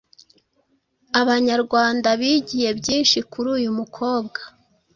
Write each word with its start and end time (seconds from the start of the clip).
Abanyarwanda 1.21 2.09
bigiye 2.19 2.69
byinshi 2.79 3.17
kuri 3.31 3.47
uyu 3.57 3.69
mukobwa, 3.79 4.39